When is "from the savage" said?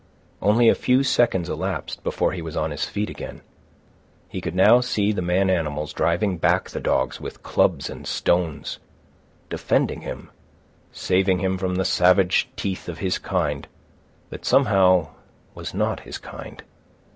11.55-12.49